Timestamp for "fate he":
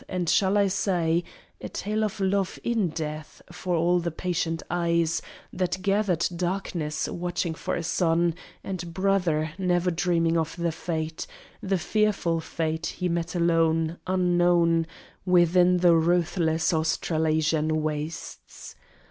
12.39-13.09